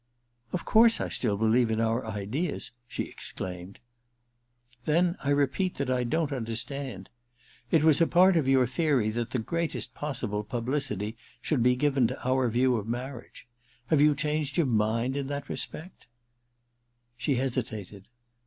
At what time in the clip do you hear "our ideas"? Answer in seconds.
1.79-2.71